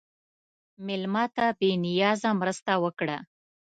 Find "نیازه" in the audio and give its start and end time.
1.85-2.29